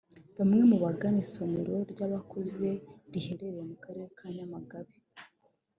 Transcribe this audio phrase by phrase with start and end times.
[0.37, 2.69] Bamwe mu bagana isomero ry’abakuze
[3.11, 4.95] riherereye mu karere ka Nyamagabe